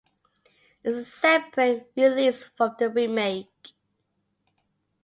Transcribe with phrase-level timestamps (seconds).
[0.83, 3.73] It's a separate release from the remake.